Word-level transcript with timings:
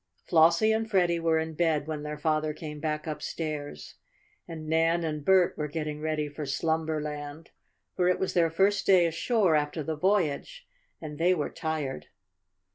Flossie 0.27 0.71
and 0.71 0.89
Freddie 0.89 1.19
were 1.19 1.37
in 1.37 1.53
bed 1.53 1.85
when 1.85 2.01
their 2.01 2.17
father 2.17 2.55
came 2.55 2.79
back 2.79 3.05
upstairs, 3.05 3.97
and 4.47 4.67
Nan 4.67 5.03
and 5.03 5.23
Bert 5.23 5.55
were 5.59 5.67
getting 5.67 6.01
ready 6.01 6.27
for 6.27 6.43
Slumberland, 6.43 7.51
for 7.95 8.07
it 8.09 8.17
was 8.17 8.33
their 8.33 8.49
first 8.49 8.87
day 8.87 9.05
ashore 9.05 9.53
after 9.55 9.83
the 9.83 9.95
voyage, 9.95 10.67
and 10.99 11.19
they 11.19 11.35
were 11.35 11.51
tired. 11.51 12.07